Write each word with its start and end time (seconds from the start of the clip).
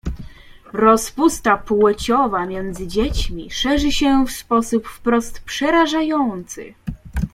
"Rozpusta 0.73 1.57
płciowa 1.57 2.45
między 2.45 2.87
dziećmi 2.87 3.51
szerzy 3.51 3.91
się 3.91 4.25
w 4.27 4.31
sposób 4.31 4.87
wprost 4.87 5.41
przerażający." 5.43 6.73